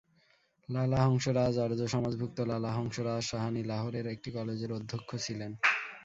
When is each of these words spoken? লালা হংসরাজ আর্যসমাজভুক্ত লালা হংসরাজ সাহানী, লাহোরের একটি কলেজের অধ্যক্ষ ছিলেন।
লালা 0.69 0.99
হংসরাজ 1.05 1.55
আর্যসমাজভুক্ত 1.59 2.37
লালা 2.49 2.71
হংসরাজ 2.73 3.23
সাহানী, 3.23 3.61
লাহোরের 3.63 4.05
একটি 4.13 4.29
কলেজের 4.31 4.71
অধ্যক্ষ 4.73 5.09
ছিলেন। 5.25 5.51